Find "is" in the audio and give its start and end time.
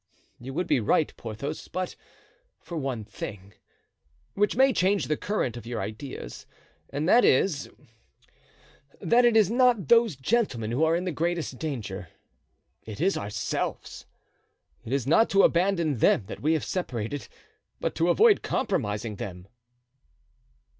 7.23-7.69, 9.37-9.51, 12.99-13.15, 14.91-15.05